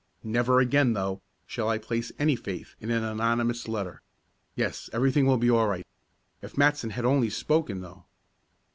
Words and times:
Never 0.23 0.59
again, 0.59 0.93
though, 0.93 1.21
shall 1.45 1.69
I 1.69 1.77
place 1.77 2.11
any 2.17 2.35
faith 2.35 2.73
in 2.81 2.89
an 2.89 3.03
anonymous 3.03 3.67
letter. 3.67 4.01
Yes, 4.55 4.89
everything 4.91 5.27
will 5.27 5.37
be 5.37 5.51
all 5.51 5.67
right. 5.67 5.85
If 6.41 6.57
Matson 6.57 6.89
had 6.89 7.05
only 7.05 7.29
spoken, 7.29 7.81
though!" 7.81 8.05